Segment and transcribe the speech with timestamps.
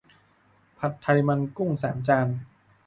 [0.77, 2.27] ผัดไทยมันกุ้ง สามจาน